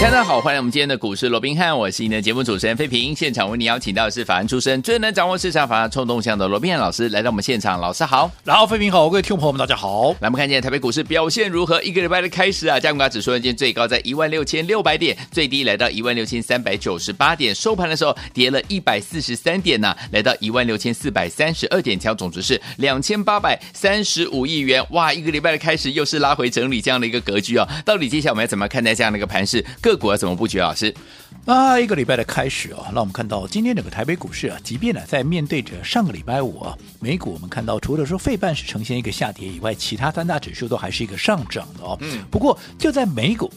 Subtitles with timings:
[0.00, 3.16] 大家好，欢迎我们今天的股市罗宾汉，我是你的节目主持人费平。
[3.16, 10.10] 现场为你邀请到的是法案出身、最能掌握市场法案冲动向的罗宾汉老师来到我们现场，老师好，然后费平好，各位听众朋友们大家好。
[10.20, 11.82] 来，我们看见台北股市表现如何？
[11.82, 24.84] 一个礼拜的开始啊，加权指数今天最高在一万六千六百点，最低来到一万六千三百九十八点，收盘的时候跌了一百四十三点呢、啊，来到一万六千四百三十二点，成交总值是两千八百三十五亿元。
[24.90, 29.64] 哇，一个礼拜的开始又是拉回整理这样的一个格局啊，到底接下来我们要怎么看待这样的一个盘势？
[29.84, 30.74] 个股要怎么布局啊？
[30.74, 30.94] 是
[31.44, 41.98] 啊，一个礼拜的开始啊，那我们看到今天整个台北股市啊，即便呢在面对着上个礼拜五啊，美股我们看到除了说费半是呈现一个下跌以外，其他三大指数都还是一个上涨的哦。
[42.00, 43.52] 嗯，不过就在美股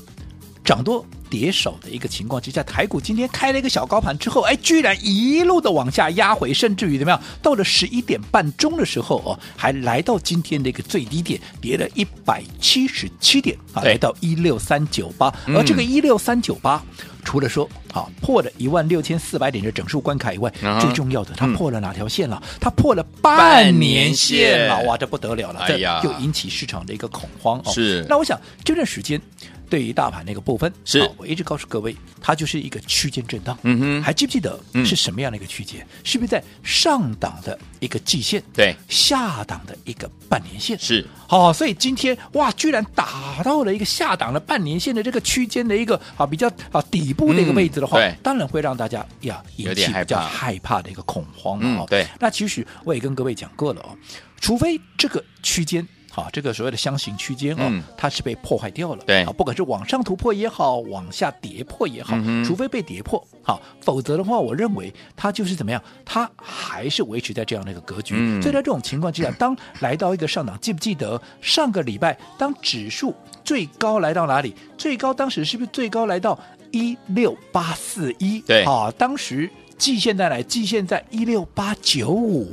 [0.66, 7.22] 涨多跌少的一个情况之下，台股今天开了一个小高盘之后，哎，居然一路的往下压回，甚至于怎么样？
[7.42, 16.84] 到了十一点半钟的时候哦，还来到今天的一个最低点，跌了一百七十七点啊，来到一六三九八，而这个一六三九八。
[17.24, 22.42] 除了说啊破了一万六千四百点的整数关卡以外，啊、最重要的，它破了哪条线了？
[22.58, 24.82] 它、嗯、破了半年线了！
[24.84, 25.60] 哇，这不得了了！
[25.60, 27.72] 哎呀，又引起市场的一个恐慌哦。
[27.74, 29.22] 是，那我想这段时间。
[29.70, 33.58] 对于大盘那个部分，是我一直告诉各位，它就是一个区间震荡。
[33.64, 35.82] 嗯哼，还记不记得是什么样的一个区间？
[35.82, 38.42] 嗯、是不是在上档的一个季线？
[38.54, 40.78] 对，下档的一个半年线？
[40.80, 41.06] 是。
[41.28, 51.88] 好、哦，所以今天哇，居然打到了一个下档的半年线的这个区间的一个啊比较啊底部的一个位置的话，当然会让大家呀引起比较害怕的一个恐慌啊、哦嗯。
[51.90, 53.92] 对，那其实我也跟各位讲过了哦，
[54.40, 55.86] 除非这个区间。
[56.18, 59.04] 啊，这个所谓的箱型区间哦，嗯、它是被破坏掉了。
[59.06, 68.16] 对啊，不管是往上突破也好，往下跌破也好，嗯、除非被跌破，好，否则的话，我认为它就是怎么样，它还是维持在这样的一个格局。
[68.18, 73.14] 嗯、所以在这种情况之下， 当来到一个上档，记不记得上个礼拜当指数
[73.44, 74.56] 最高来到哪里？
[74.76, 76.40] 最高当时是不是最高来到
[76.72, 78.42] 一六八四一？
[78.42, 79.48] 对啊，当时。
[79.78, 80.42] 季线在来？
[80.44, 82.48] 季线在一六八九五，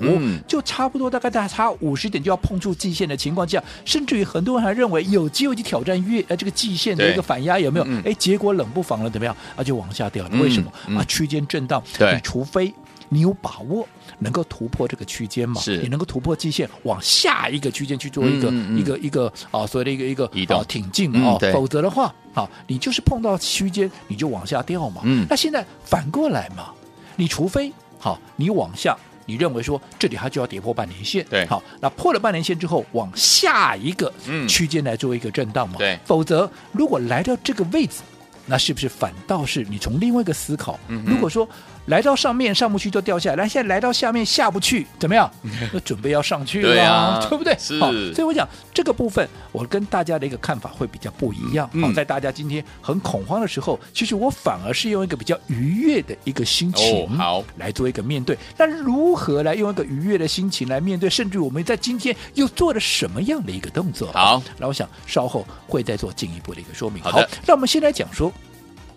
[0.47, 7.87] 就差不多，大概大概差五十点就要碰触季线的情况下，甚至于很多人还认为有机会去挑战月呃这个季线的一个反压有没有？
[8.05, 9.37] 哎，结果冷不防了，怎么样？
[9.57, 10.31] 啊，就往下掉了。
[10.41, 10.99] 为什么？
[10.99, 11.83] 啊，区间震荡。
[11.97, 12.73] 对，除非
[13.09, 13.87] 你有把握
[14.19, 25.03] 能够突破这个区间嘛，是你能够突破季线，往下一个区间去做一个、嗯、一个一个啊所谓的一个一个移动挺进啊，否则的话啊，你就是碰到区间你就往下掉嘛。
[25.05, 26.73] 嗯，那现在反过来嘛。
[27.17, 34.13] 你除非好，你往下，你认为说这里它就要跌破半年线，对，好，那破了半年线之后，往下一个
[34.49, 38.03] 区间来做一个震荡嘛，对，否则如果来到这个位置，
[38.47, 41.49] 那是不是反倒是你从另外一个思考，嗯、如果说。
[41.87, 45.31] 来到上面上不去就掉下来，来现在来到下面下不去，怎么样？
[45.73, 47.55] 那准备要上去了，对，啊、对不对？
[47.59, 47.79] 是。
[47.79, 51.67] 好，所以我讲这个部分，我跟大家的一个看法会比较不一样。
[51.67, 58.39] 好、嗯，在大家今天很恐慌的时候，其实我反而是用一个比较愉悦的一个心情，好来做一个面对。
[58.57, 61.11] 那、哦、如何来用一个愉悦的心情来面对？
[61.11, 64.11] 甚至我们在今天又做了什么样的一个动作？
[64.13, 67.03] 好，那我想稍后会再做进一步的一个说明。
[67.03, 68.33] 好，好，那我们先来讲说，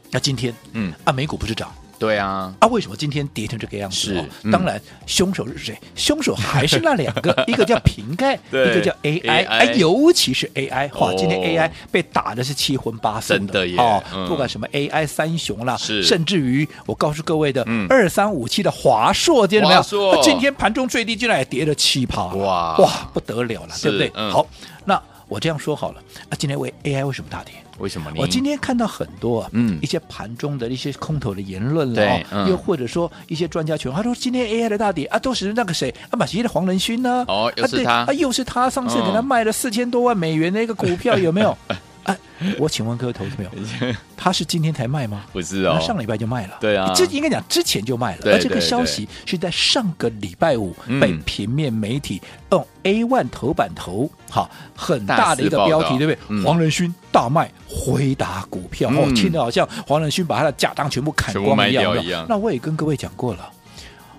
[0.09, 1.69] 那今天，嗯，啊，美股不是涨？
[2.00, 3.97] 对啊，啊，为什么今天跌成这个样子？
[3.97, 5.78] 是，嗯、当然凶手是谁？
[5.96, 13.78] 凶手还是那两个， 一个叫瓶盖， 一个叫 AI, 尤其是 AI，哇，今天 AI 被打的是七荤八素的，真的耶！
[13.78, 19.81] 哦，嗯、不管什么 AI 三雄啦，是，甚至于我告诉各位的二三五七的华硕，见到没有？
[19.84, 20.19] 硕。
[20.22, 22.78] 今天盘中最低竟然也跌了七趴，哇。
[22.78, 24.12] 哇，不得了了，是对不对？
[24.16, 24.46] 嗯、好，
[24.86, 27.54] 那我这样说好了，啊，今天为 AI 为什么大跌？
[27.80, 28.12] 为什么？
[28.16, 37.25] 我今天看到很多啊，嗯，一些盘中的一些空头的言论了，嗯、又或者说一些专家群，他说今天 AI 的大跌啊，都是那个谁啊，马奇的黄仁勋呢？
[37.28, 41.56] 哦，又是他啊，又是他，上次给他卖了四千多万美元的一个股票，有没有？
[42.07, 42.18] 哎，
[42.57, 43.51] 我请问各位投资朋友，
[44.15, 45.25] 他是今天才卖吗？
[45.33, 46.56] 不是哦，他上礼拜就卖了。
[46.62, 48.21] 对啊，这应该讲之前就卖了。
[48.31, 52.21] 而这个消息是在上个礼拜五被平面媒体
[52.51, 56.44] 用 A1 头版头，好很大的一个标题，对不对？
[56.45, 62.25] 黄仁勋大卖回答股票，哦，听得好像黄仁勋把他的家当全部砍光一样。
[62.30, 63.50] 那我也跟各位讲过了，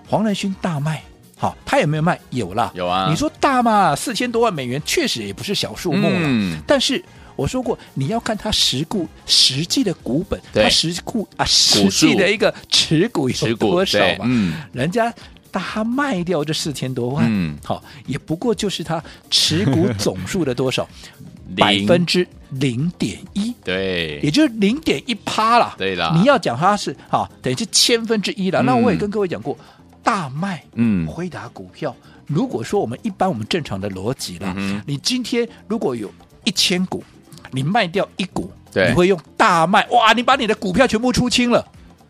[0.07, 1.01] 黄仁勋大卖，
[1.35, 2.19] 好，他有没有卖？
[2.29, 3.07] 有啦，有啊。
[3.09, 7.03] 你说大嘛，四千多万美元，确实也不是小数目了，但是。
[7.39, 14.25] 我说过，你要看它实股实际的股本，它实股啊实际的一个持股有多少嘛？
[14.25, 15.13] 嗯，人家
[15.51, 20.87] 他卖掉这四千多万，嗯，好，也不过就是他持股总数的多少，
[21.55, 28.61] 百分之零点一，对，也就是零点一趴了，对了，你要讲他是好，等于是千分之一了。
[28.63, 29.57] 那我也跟各位讲过，
[30.03, 31.95] 大卖，嗯，辉达股票，
[32.27, 34.53] 如果说我们一般我们正常的逻辑了，
[34.85, 36.11] 你今天如果有
[36.43, 37.03] 一千股，
[37.51, 41.65] 你卖掉一股，你会用大卖，哇，你把你的股票全部出清了，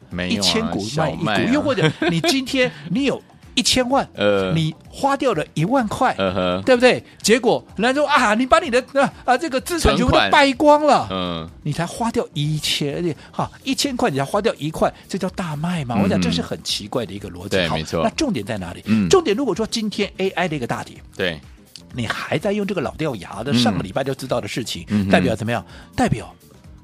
[0.10, 3.22] 没一千股卖一股，又或者 你今天你有。
[3.56, 7.04] 一千万， 呃，你花掉了一万块，呃呵，对不对？
[7.22, 15.96] 结果人家说啊，你把你的啊啊这个资产全部都败光了，嗯，你才花掉一千，哈，一千块你才花掉一块，这叫大卖吗？
[15.98, 18.02] 嗯、我讲这是很奇怪的一个逻辑，对，好没错。
[18.02, 18.82] 那重点在哪里？
[18.86, 21.38] 嗯，重点如果说今天 AI 的一个大跌，对，
[21.94, 25.66] 你还在用这个老掉牙的上个礼拜就知道的事情，嗯、代表怎么样？
[25.96, 26.34] 代表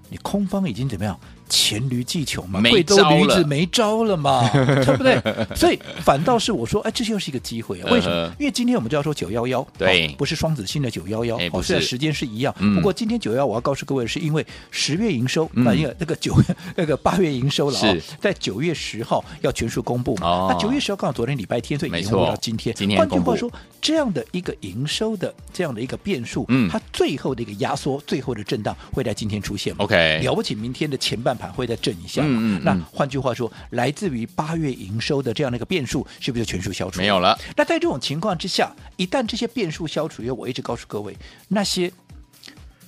[0.09, 1.19] 你空方已经怎么样？
[1.49, 5.21] 黔驴技穷嘛，贵州驴子没招了嘛， 对不对？
[5.55, 7.89] 所以反倒是我说，哎，这又是一个机会啊！
[7.91, 8.33] 为什么？
[8.39, 16.35] 因为今天我们就要说九幺幺，对，不是双子星的九幺幺，哦，虽然时间是一样，嗯、不过今天九幺幺我要告诉各位，是因为十月营收，那因为那个九
[16.75, 20.27] 那个八月营收了啊、哦，在九月十号要全数公布嘛。
[20.27, 22.75] 哦、那九月十号刚好昨天礼拜天，所以延后到今天。
[22.75, 23.51] 今天换句话说，
[23.81, 29.73] 这样的一个营收的这样的一个变数，嗯，它最后的一个压缩，最后的震荡会在今天出现。
[29.77, 32.21] OK，了不起，明天的前半盘会再震一下。
[32.23, 36.99] 嗯嗯，那换句话说，来自于八月营收的这样的一个变数，是不是就全数消除？
[36.99, 37.37] 没有了。
[37.55, 41.15] 那在这种情况之下，一旦这些变数消除，因为我一直告诉各位，
[41.47, 41.91] 那些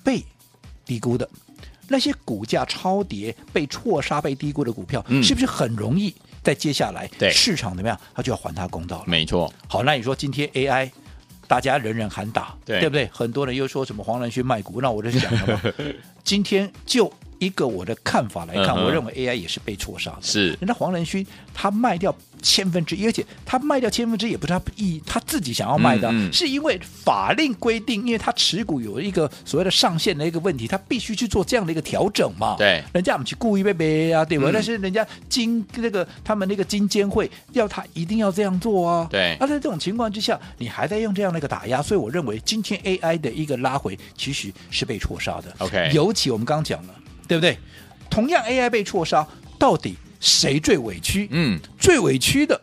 [0.03, 0.23] 被
[0.85, 1.29] 低估的、
[1.87, 9.03] 那些股价超跌、被错杀、被低估的股票，嗯、是不是很容易在接下来对市场怎么样，它就要还它公道了？
[9.07, 9.51] 没错。
[9.67, 10.89] 好，那你说今天 AI
[11.47, 13.09] 大家人人喊打，对，对不对？
[13.11, 15.61] 很多人又说什么黄仁勋卖股，那我就想了嘛，
[16.23, 17.11] 今天就。
[17.39, 20.17] 一个我的看法来看，我认为 AI 也是被错杀的。
[20.21, 32.55] 是，人家黄仁勋他卖掉千分之一，而且他卖掉千分之一也不是他意他自己想要卖的，嗯嗯、是因为法令规定，因为他持股有一个所谓的上限的一个问题，他必须去做这样的一个调整嘛。
[32.57, 34.49] 对，人家我们去故意被背啊，对吧？
[34.49, 39.07] 嗯、但是人家金那个他们那个金监会要他一定要这样做啊。
[39.09, 45.53] 对，那在这种情况之下，你还在用这样的一个打压，所以我认为今天 AI 的一个拉回其实是被错杀的。
[45.59, 46.93] OK，尤其我们刚刚讲了。
[47.27, 47.57] 对不对？
[48.09, 49.27] 同样 AI 被错杀，
[49.59, 51.27] 到底谁最委屈？
[51.29, 52.59] 嗯，最委屈的，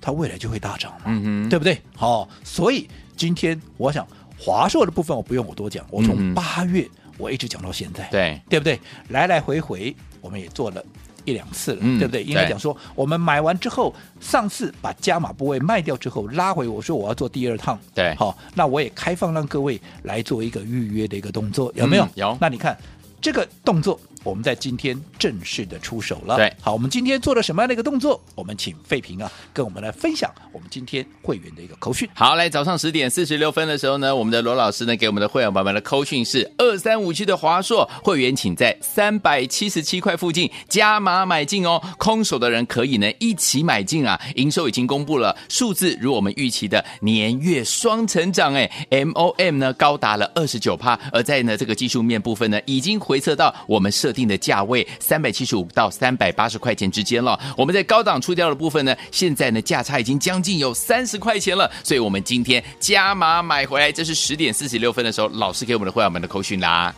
[0.00, 1.80] 它未来就会大涨嘛，嗯哼，对不对？
[1.94, 6.86] 好、哦，所以今天我想华硕的部分我不用我多讲，我从八月
[7.18, 8.78] 我一直讲到现在，对、嗯、对不对？
[9.10, 10.84] 来来回回我们也做了
[11.24, 12.24] 一两次了，嗯、对不对？
[12.24, 22.04] 应该讲说我们买完之后，上次把加码部位卖掉之后拉回，我说我要做第二趟，对，好、哦，那我也开放让各位来做一个预约的一个动作，有没有？
[22.04, 22.76] 嗯、有，那你看。
[23.20, 26.36] 这个动作，我们在今天正式的出手了。
[26.36, 28.20] 对，好，我们今天做了什么样的一个动作？
[28.34, 32.08] 我们请费平啊，跟我们来分享我们今天会员的一个扣讯。
[32.14, 41.82] 好，来早上十点四十六分的时候呢，我们的罗老师呢给我们的会员宝宝们的扣讯是二三五七的华硕会员，请在三百七十七块附近加码买进哦。
[41.98, 44.20] 空手的人可以呢一起买进啊。
[44.36, 53.00] 营收已经公布了，数字如我们预期的年月双成长，哎，MOM 呢高达了二十九趴，而在呢这个技术面部分呢已经。
[53.00, 57.38] 回测到我们设定的价位三百七十五到三百八十块钱之间了。
[57.56, 61.70] 我们在高档出掉的部分呢，现在呢价差已经将近有三十块钱了。
[61.84, 66.94] 所以，我们今天加码买回来，这是十点四十六分的时候，老师给我们的会员们的口讯啦。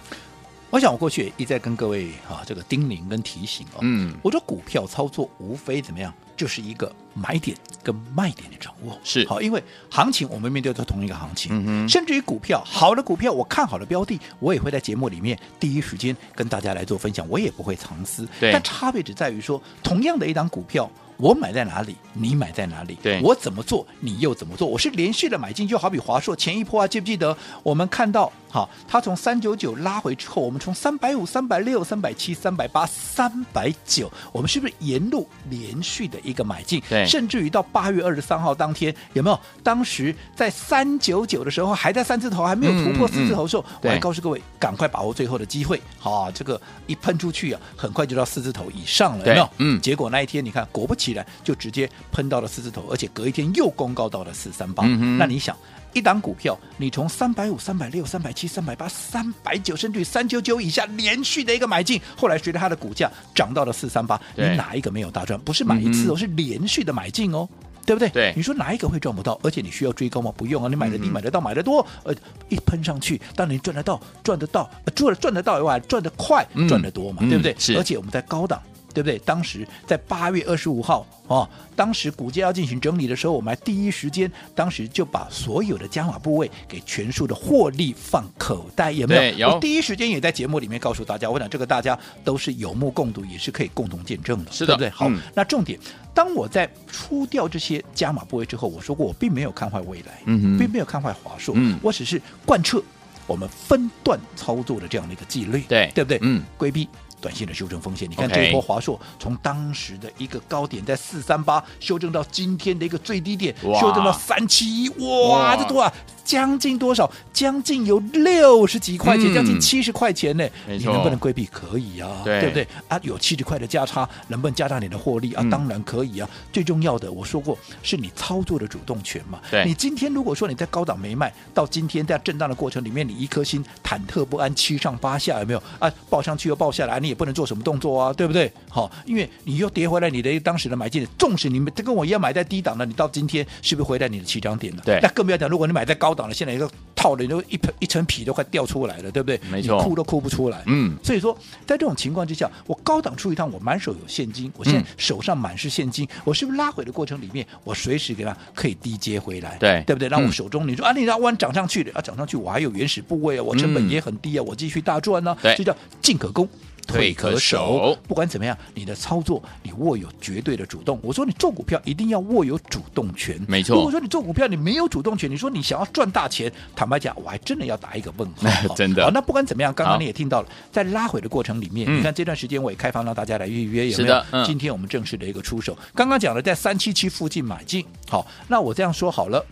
[0.70, 18.26] 我想我过去也一再跟各位啊这个叮咛跟提醒哦，嗯，我说股票操作无非怎么样，就是一个买点跟卖点的掌握是好，因为行情我们面对的同一个行情，甚至于股票好的股票，我看好的标的，我也会在节目里面第一时间跟大家来做分享，我也不会藏私。
[18.40, 20.90] 对，但差别只在于说，同样的一档股票。
[21.18, 22.98] 我买在哪里，你买在哪里？
[23.00, 24.66] 对，我怎么做，你又怎么做？
[24.66, 27.36] 我是连续的买进，就好比华硕前一波啊，记不记得？
[27.62, 36.82] 我们看到，好，它从三九九拉回之后，我们从三百五、三百六、三百七、三百八、三百九，我们是不是沿路连续的一个买进？
[36.86, 39.40] 对，甚至于到八月二十三号当天，有没有？
[39.62, 45.80] 当时在三九九的时候，还在三字头，还没有突破四字头的时候，嗯嗯、我还告诉各位，赶快把握最后的机会。
[45.98, 49.48] 好，这个一喷出去啊，很快就到四字头以上了，有没有？
[49.56, 51.26] 嗯，结果那一天你看，果不其然。
[51.42, 54.84] 就直接喷到了四字头，而且隔一天又公告到了四三八。
[54.84, 55.56] 那你想，
[55.92, 65.38] 一档股票，你从三百五、三百六、三百七、三百八、三百九，甚至三九九以下连续的一个买进，后来随着它的股价涨到了四三八，你哪一个没有大赚？
[65.40, 67.48] 不是买一次哦，嗯、是连续的买进哦，
[67.84, 68.08] 对不对？
[68.10, 69.38] 对，你说哪一个会赚不到？
[69.42, 70.32] 而且你需要追高吗？
[70.36, 72.14] 不用啊，你买的低，买得到，买得多，呃，
[72.48, 77.54] 一喷上去，当然你赚得到，赚得到，赚赚得到以外，赚得快，赚得多嘛，嗯、对不对？
[77.58, 78.62] 是，而且我们在高档。
[78.92, 79.18] 对不对？
[79.20, 89.38] 当时在八月二十五号哦，当时股价要进行整理的时候，我们还第一时间，当时就把所有的加码部位给全数的获利放口袋，有没有？
[89.38, 89.54] 有。
[89.54, 94.90] 我第一时间也在节目里面告诉大家，我想这个大家都是有目共睹，也是可以共同见证的，是的，对不对？
[94.90, 95.78] 好，嗯、那重点，
[96.12, 102.82] 当我在出掉这些加码部位之后，我说过我并没有看坏未来，嗯哼，并没有看坏华硕，嗯，我只是贯彻
[103.26, 106.18] 我们分段操作的这样的一个纪律，对，对不对？
[106.22, 106.88] 嗯，规避。
[107.22, 115.92] 短线的修正风险，你看这一波华硕从当时的一个高点在四三八修正到今天的一个最低点，修正到三七一，哇，这多啊！
[116.24, 117.10] 将近多少？
[117.32, 120.48] 将近有六十几块钱，嗯、将近七十块钱呢？
[120.68, 121.46] 你能不能规避？
[121.46, 122.66] 可以啊，对，对不对？
[122.88, 125.42] 啊，有七十块的价差，能不能加大你的获利啊？
[125.42, 126.28] 嗯、当然可以啊。
[126.52, 129.40] 最重要的，我说过，是你操作的主动权嘛。
[129.50, 135.92] 对，你今天如果说你在高档没卖，到今天在震荡的过程里面，你一颗心忐忑不安，七上八下，有没有啊？
[136.08, 138.52] 报上去又报下来，你也不能做什么动作啊，对不对？
[138.68, 144.82] 好，因为你又跌回来，你的当时的买进，纵使你们跟我一样买在低档的，你到今天是不是回来你的起涨点了？
[144.84, 146.70] 对，那更不要讲，如果你买在高档的，现在一个。
[146.94, 149.40] 套的都一层一层皮都快掉出来了，对不对？
[149.50, 150.62] 没错，哭都哭不出来。
[150.66, 159.56] 嗯，所以说，在这种情况之下，我高档出一趟，我满手有现金，我现在手上满是现金，嗯、我是不是拉回的过程里面，我随时给它可以低接回来？
[159.58, 160.08] 对，对不对？
[160.08, 166.48] 让我手中、嗯、你说啊，你让弯涨上去的啊，涨上去我还有原始部位啊，我成本也很低啊，嗯、我继续大赚呢、这叫进可攻。
[166.86, 170.98] 退可守，不管怎么样，你的操作你握有绝对的主动。
[171.02, 173.76] 我说你做股票一定要握有主动权，没错。
[173.76, 178.74] 如果说你做股票你没有主动权，你说你想要赚大钱，坦白讲，我还真的要打一个问号。
[178.76, 179.04] 真的。
[179.04, 184.44] 好，那不管怎么样，刚刚你也听到了，在拉回的过程里面，嗯、你看这段时间我也开放让大家来预约，有没有？
[184.44, 187.84] 今天我们正式的一个出手，刚刚讲了在三七七附近买进。
[188.08, 189.44] 好，那我这样说好了。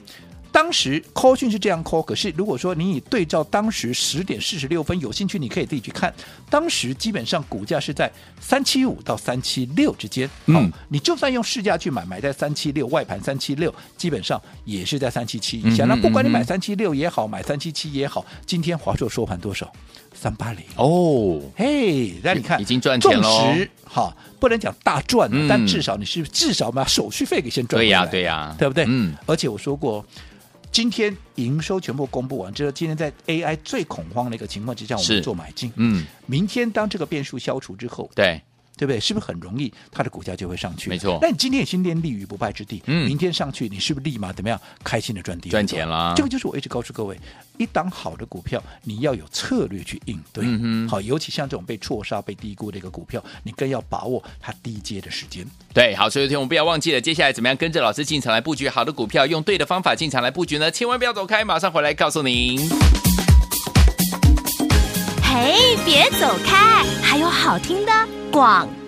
[0.52, 6.12] 当时 call 讯是这样 call，可是如果说你以对照当时十点四十六分，有兴趣你可以自己去看，
[6.48, 10.28] 当时基本上股价是在三七五到三七六之间。
[10.46, 15.84] 嗯，你就算用市价去买，买在三七六，外盘三七六，基本上也是在三七七以下。
[15.84, 19.72] 嗯、那不管你买三七六也好，买三七七也好，今天华硕收盘多少？
[20.12, 23.68] 三八零哦，嘿，那你看已经赚钱了。
[23.84, 27.80] 好，不能讲大赚，嗯、但至少你是至少把手续费给先赚。
[27.80, 28.84] 对呀、啊，对呀、啊，对不对？
[28.88, 30.04] 嗯，而且我说过。
[30.72, 35.72] 今天营收全部公布完之后，今天在 AI 最恐慌的一个情况之下，我们做买进。
[35.76, 38.40] 嗯，明天当这个变数消除之后，对。
[38.80, 38.98] 对不对？
[38.98, 40.88] 是不是很容易，它的股价就会上去？
[40.88, 41.18] 没错。
[41.20, 46.14] 那你今天也先立于不败之地，嗯，明天上去，你是不是立马怎么样开心的赚第赚钱啦？
[46.16, 47.14] 这个就是我一直告诉各位，
[47.58, 50.46] 一档好的股票，你要有策略去应对。
[50.46, 50.88] 嗯。
[50.88, 55.46] 好，尤其像这种被错杀、被低估的一个股票，你更要把握它低阶的时间。
[55.74, 60.70] 对，好，所以有天我们不要忘记了，接下来怎么样跟着老师进场来布局好的股票，用对的方法进场来布局呢？
[60.70, 62.58] 千万不要走开，马上回来告诉您。
[65.22, 67.92] 嘿，别走开，还有好听的
[68.30, 68.79] 广。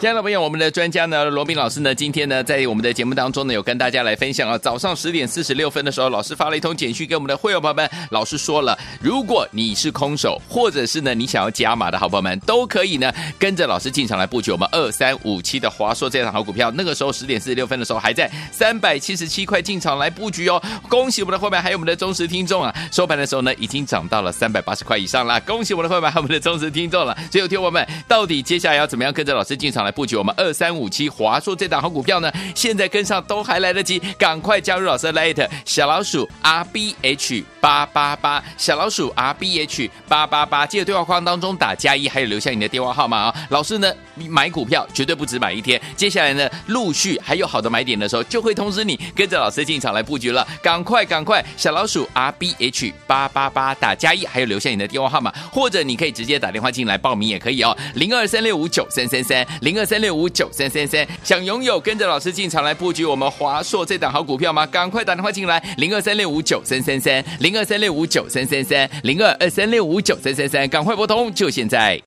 [0.00, 4.58] 亲爱的朋友，我们的专家呢，罗宾老师呢，今天呢，在我们的节目当中呢，有跟大家来分享啊。
[4.58, 16.70] 早上十点四十六分的时候，老师发了一通简讯给我们的会员朋友们，老师说了，如果你是空手，或者是呢，你想要加码的好朋友们，都可以呢，跟着老师进场来布局我们二三五七的华硕这档好股票。
[16.72, 20.60] 那个时候十点四十六分的时候，还在三百七十七块进场来布局哦。
[20.88, 22.74] 恭喜我们的会员，还有我们的忠实听众啊！
[22.92, 25.40] 收盘的时候呢，已经涨到了三百八十块以上了。
[25.42, 27.16] 恭喜我们的会员，还有我们的忠实听众了。
[27.30, 32.32] 所以，有听我们到底接下来要怎么样跟着老师进场来布局我们二三五七华硕这档好股票呢？
[32.54, 50.46] 现在跟上都还来得及，赶快加入老师的 Light 小老鼠 R B H 八八八，小老鼠 R B H 八八八，记得对话框当中打加一，还有留下你的电话号码啊、老师呢，买股票绝对不止买一天，接下来呢，陆续还有好的买点的时候，就会通知你跟着老师进场来布局了。
[50.62, 64.66] 赶快赶快，小老鼠 R B H 八八八打加一，还有留下你的电话号码，或者你可以直接打电话进来报名也可以哦，零二三六五九三三三零二三六五九三三三，想拥有跟着老师进场来布局我们华硕这档好股票吗？
[64.66, 72.00] 赶快打电话进来，零二三六五九三三三，零二三六五九三三三，零二二三六五九三三三，赶快拨通，就现在。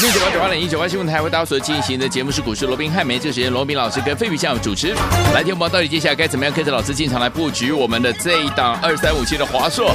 [0.00, 4.94] 六九八九八零一九八新闻台为大家所进行的节目是股市罗宾汉梅，这个时间罗宾老师跟费比相主持。
[5.32, 9.94] 来听我们到底接下来该怎么样跟着老师进场来布局我们的这一档二三五七的华硕？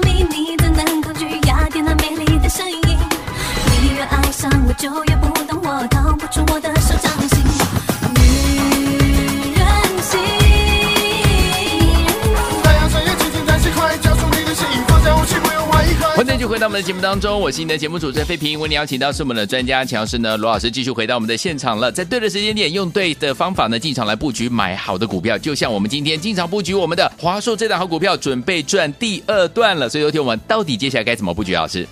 [16.51, 18.59] 回到我们的节目当中，我是你的节目主持人费平。
[18.59, 21.89] 为你邀请到是我们的专家强势呢罗老师，继续回到我们的现场了。
[21.89, 29.87] 在对的时间点，用对的方法呢，进场来布局买好的股票，就像我们今天进场布局我们的华硕这档好股票，准备赚第二段了。
[29.87, 31.55] 所以，有天我们到底接下来该怎么布局？
[31.55, 31.87] 老师，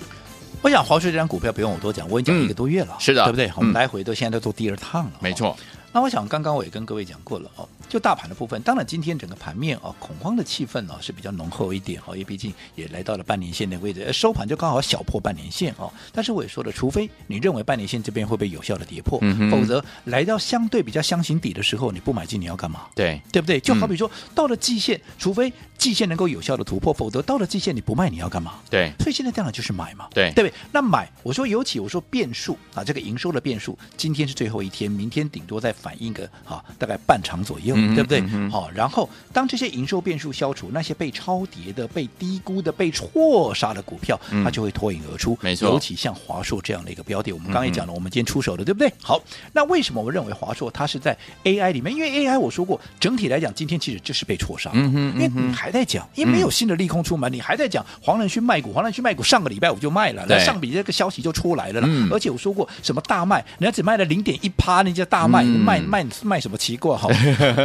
[0.62, 3.50] 我想华硕这张股票不用我多讲，我已经讲一个多月了，嗯、是的，对不对？
[3.56, 5.56] 我们来回嗯、都现在都做第二趟了，没错。
[5.94, 7.66] 那我想刚刚我也跟各位讲过了哦。
[7.90, 15.92] 就大盘的部分，当然今天整个盘面啊，恐慌的气氛呢是比较浓厚一点哈，因为毕竟也来到了半年线的位置，收盘就刚好小破半年线哦。
[16.14, 22.86] 但是我也说了，除非你认为半年线这边会被有效的跌破，嗯、否则来到相对比较箱型底的时候，你不买进你要干嘛？
[22.94, 23.60] 对，对不对？
[23.60, 28.60] 就好比说、嗯、到了季线，除非季线能够有效的突破，否则到了季线你不卖你要干嘛？
[28.70, 30.54] 对，所以现在当然就是买嘛，对，对不对？
[30.72, 38.22] 那买，我说尤其我说变数啊，这个营收的变数，今天是最后一天，明天顶多再反映个啊大概半场左右，嗯、对不对？
[38.50, 38.74] 好、嗯。
[38.76, 45.38] 然后，当这些营收变数消除，那些被超跌的、被低估的、被错杀的股票，嗯、它就会脱颖而出。
[45.42, 48.92] 没错，尤其像华硕这样的一个标的，我们刚刚也讲了，我们今天出手的，嗯、对不对？
[49.02, 49.22] 好，
[49.54, 51.94] 那为什么我认为华硕它是在 AI 里面？
[51.94, 54.70] 因为 AI 我说过，整体来讲，今天其实就是被错杀。
[54.74, 61.82] 嗯哼，因为你还在讲，因为没有新的利空出门，嗯、你还在讲黄仁勋卖股，黄仁勋卖股，上个礼拜我就卖了，那上笔这个消息就出来了。
[61.84, 66.96] 嗯、而且我说过，什么大卖，人家只卖了零点一趴，那叫大卖，嗯、卖卖卖什么奇怪？
[66.96, 67.10] 哈，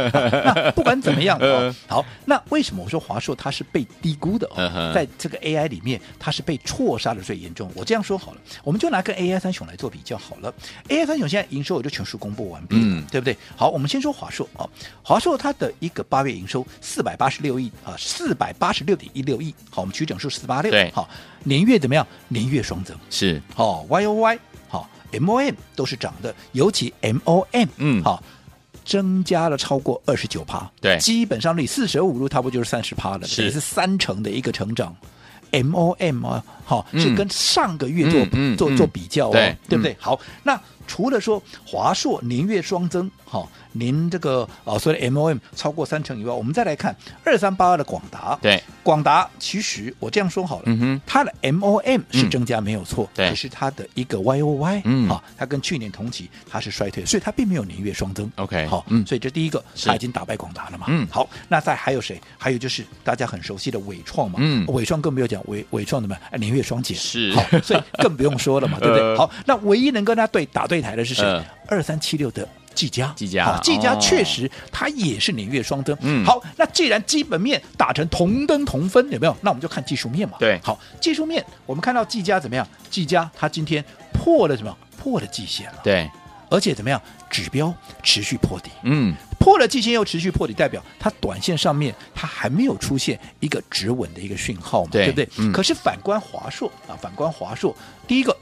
[0.45, 1.37] 那不管怎么样。
[1.41, 4.47] 哦好，那为什么我说华硕它是被低估的？
[4.55, 7.71] 哦，在这个 AI 里面，它是被错杀的最严重。
[7.75, 10.53] 我这样说好了，我们就拿个 AI 三雄来做比较好了。
[10.89, 13.35] AI 三雄现在营收我就全数公布完毕，嗯，对不对？
[13.55, 14.67] 好，我们先说华硕啊，
[15.03, 19.53] 华硕它的一个八月营收四百八十六亿啊，四百八十六点一六亿。
[19.69, 21.09] 好，我们取整数四八六，对，好，
[21.43, 22.05] 年月怎么样？
[22.27, 28.23] 年月双增是，好，Y O Y 好，M O M 都是涨的，尤其 M O M，嗯，好。
[28.85, 34.95] 增加了超过二十九趴，对，基本上你四舍五入，差不多就是三十趴了，也是三成的一个成长。
[35.51, 39.93] M O M 啊，好、嗯、是跟上个月做、嗯、做做比较哦，对，对不对？
[39.93, 43.49] 嗯、好，那除了说华硕年月双增，好。
[43.77, 46.95] 您这个啊，所谓的 MOM 超过三成以外，我们再来看
[47.25, 48.39] 二三八二的广达。
[48.41, 58.31] 对，广达其实我这样说好了，嗯哼，它的 MOM 是增加没有错，对，可是它的一个 YOY，嗯，好，它跟去年同期它是衰退，所以它并没有年月双增。
[58.35, 62.21] OK，好，嗯，所以这第一个它已经打败广达了嘛，嗯，好，那再还有谁？
[62.37, 66.95] 还有就是大家很熟悉的伟创嘛，嗯，伟创更没有讲伟伟创怎么样，年月双减。
[66.95, 69.17] 是，好，所以更不用说了嘛， 对不对？
[69.17, 71.43] 好，那唯一能跟它对打对台的是谁？
[71.67, 72.47] 二三七六的。
[72.75, 75.97] 技嘉，技嘉，技嘉确实它也是年月双增。
[76.01, 79.35] 嗯，好，那既然基本面打成同灯同分，有没有？
[79.41, 80.37] 那我们就看技术面嘛。
[80.37, 82.67] 对，好，技术面我们看到技嘉怎么样？
[82.91, 83.83] 技嘉它今天
[84.13, 84.77] 破了什么？
[84.97, 85.79] 破了季线了。
[85.83, 86.09] 对，
[86.49, 87.01] 而且怎么样？
[87.29, 88.69] 指标持续破底。
[88.83, 94.89] 嗯，破了季线又持续破底，代表它短线上面它还没有出现一个止稳的一个讯号嘛？
[94.91, 95.29] 对，对不对？
[95.37, 95.51] 嗯。
[95.51, 97.75] 可是反观华硕啊，反观华硕，
[98.07, 98.35] 第一个，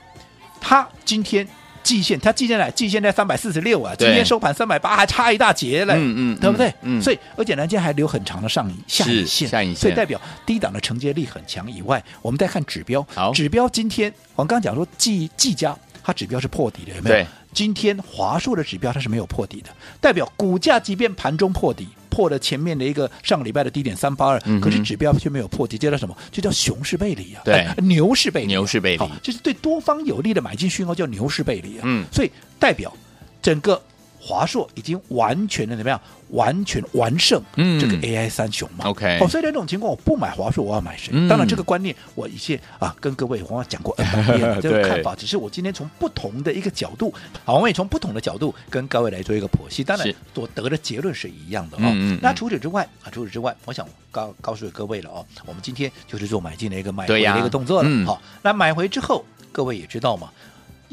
[0.59, 1.47] 它今天。
[1.83, 6.73] 季线，它季线在，季线在三百四十六啊，今天收盘三百八，还差一大截嘞，嗯嗯，对不对？
[6.81, 11.69] 嗯，所以而且呢，今天还留很长的上影下影线，下影线，所以代表低档的承接力很强。
[11.69, 17.25] 以外，我们再看指标，好，指标今天我刚刚讲说技技嘉，它指标是破底的，有没有？
[17.53, 19.69] 今天华硕的指标它是没有破底的，
[20.01, 21.87] 代表股价即便盘中破底。
[22.09, 26.15] 破了前面的一个上个礼拜的低点三八二，可是指标却没有破底，这叫什么？
[26.31, 27.41] 这叫熊市背离啊！
[27.43, 31.81] 对，牛市背离，牛市背离，就是对多方有利的买进讯号叫牛市背离啊！
[31.85, 32.95] 嗯，所以代表
[33.41, 33.81] 整个。
[34.25, 35.99] 华硕已经完全的怎么样？
[36.29, 41.11] 完全完胜这个 AI 三雄嘛、嗯、？OK，哦，所以在这种情况，我不买华硕，我要买谁？
[41.13, 47.13] 嗯、当然，这个观念我以前啊跟各位我讲过 N 百遍这个看法，只是我今天从不同的一个角度，
[47.45, 49.83] 好，我也从不同的角度跟各位来做一个剖析。
[49.83, 51.81] 当然，所得的结论是一样的哦。
[51.83, 58.05] 嗯嗯、那除此之外啊，除此之外，我想告告诉各位了哦，我们今天就是做买进的一个买回的一个动作了。
[58.07, 60.31] 好，那买回之后，各位也知道嘛。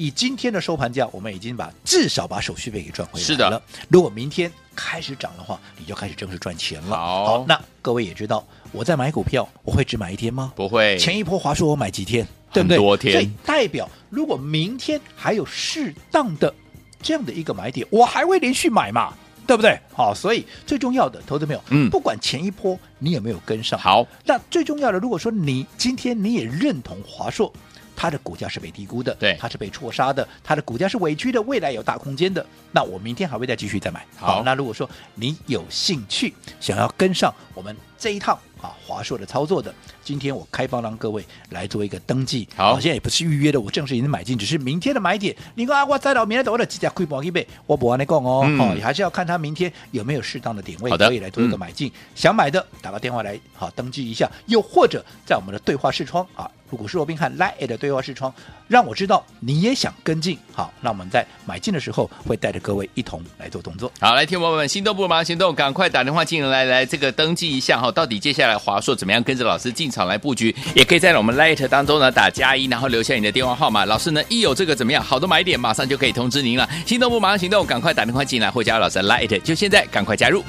[0.00, 3.26] 以今天的收盘价，我们已经把至少把手续费给赚回来了。
[3.26, 6.96] 是的，如果明天开始涨的话，你就开始正式赚钱了。
[6.96, 10.54] 好，好，那各位也知道，我在买股票，我会只买一天吗？
[10.56, 10.96] 不会。
[10.96, 12.26] 前一波华硕我买几天？
[12.50, 12.78] 对不对？
[12.78, 13.12] 多天。
[13.12, 16.54] 所以代表，如果明天还有适当的
[17.02, 19.12] 这样的一个买点，我还会连续买嘛？
[19.46, 19.78] 对不对？
[19.92, 27.52] 好，所以最重要的，投资朋友，嗯，不管前一波你有没有跟上，好，那最重要的，如果说你今天你也认同华硕。
[28.00, 32.44] 它的股价是被低估的，对，它是被错杀的，它的股价是委屈的，未来有大空间的。
[32.72, 34.06] 那我明天还会再继续再买。
[34.16, 42.48] 好，好，那如果说你有兴趣想要跟上我们这一趟啊华硕的操作的，今天我开放让各位来做一个登记。
[42.56, 45.36] 好，现在也不是预约的，我正式已经买进，只是明天的买点。
[45.54, 51.88] 你说啊，我再到明天等我的几家亏本一倍，我不按你讲哦，哦，还是要看他明天有没有适当的点位，可以来做一个买进。
[51.88, 56.50] 嗯、想买的打个电话来好登记一下，又或者在我们的对话视窗啊。
[56.76, 58.32] 股市罗宾汉 Line 的对话视窗，
[58.68, 60.38] 让我知道你也想跟进。
[60.52, 63.90] 好，那我们在买进的时候会带着各位一同来做动作。
[64.00, 67.90] 好，来，听众朋友们，心动不如马上行动，赶快打电话进来，来这个登记一下哈。
[67.90, 70.54] 到底接下来华硕怎么样跟着老师进场来布局？
[70.74, 73.84] 也可以在我们 Line 当中呢打加一，然后留下你的电话号码。
[73.84, 76.68] 老师呢一有这个怎么样好的买点，马上就可以通知您了。
[76.86, 80.44] 心动不如马上行动，赶快打电话进来或加老师 Line，就现在赶快加入。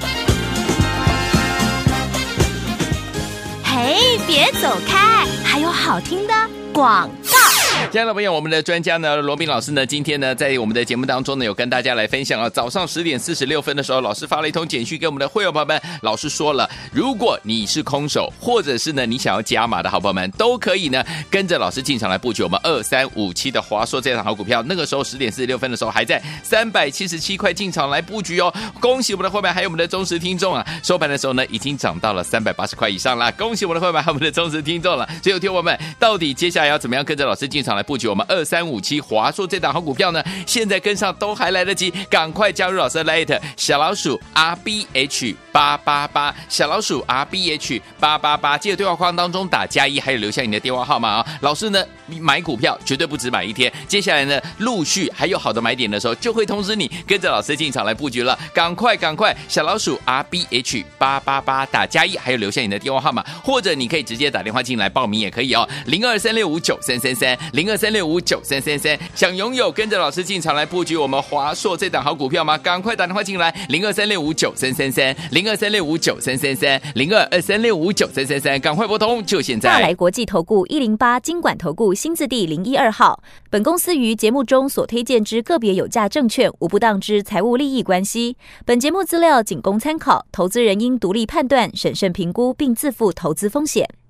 [3.83, 6.33] 哎，别走开，还有好听的
[6.71, 7.60] 广告。
[7.91, 12.47] 亲爱的朋友，我们的专家呢，罗宾老师呢，今天呢，在我们的节目当中呢，有跟大家来分享啊。
[12.47, 24.63] 早上十点四十六分的时候，老师发了一通简讯给我们的会员朋友们，老师说了，如果你是空手，或者是呢，你想要加码的好朋友们，都可以呢，跟着老师进场来布局我们二三五七的华硕这档好股票。
[24.63, 28.53] 那个时候十点四十六分的时候，还在三百七十七块进场来布局哦。
[28.79, 30.65] 恭喜我们的会员，还有我们的忠实听众啊！
[30.81, 33.29] 收盘的时候呢，已经涨到了三百八十块以上了。
[33.33, 35.05] 恭喜我们的会员，还有我们的忠实听众了。
[35.21, 40.23] 所以，听友们，到底接下来要怎么样跟着老师进场来布局我们二三五七华硕这档好股票呢？
[40.45, 58.37] 现在跟上都还来得及，赶快加入老师的 Light 小老鼠 R B H 八八八，小老鼠 R B H 八八八，记得对话框当中打加一，还有留下你的电话号码啊、老师呢，买股票绝对不止买一天，接下来呢，陆续还有好的买点的时候，就会通知你跟着老师进场来布局了。
[58.53, 68.99] 赶快赶快，小老鼠 R B H 八八八打加一，还有留下你的电话号码，或者你可以直接打电话进来报名也可以哦，零二三六五九三三三，零二三六五九三三三。
[69.15, 72.57] 想拥有跟着老师进场来布局我们华硕这档好股票吗？
[72.57, 79.69] 赶快打电话进来，零二三六五九三三三，零二三六五九三三三，零二二三六五九三三三，赶快拨通，就现在。
[79.69, 83.23] 大来国际投顾一零八金管投顾新字第零一二号。
[83.49, 88.35] 本公司于节目中所推荐之个别有价证券，无不当之财务利益关系。
[88.65, 94.00] 本节目资料仅供参考，投资人应独立判断、审慎评估，并自负投资风险。